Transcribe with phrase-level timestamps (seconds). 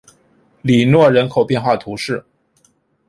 [0.63, 2.25] 里诺人口变化图示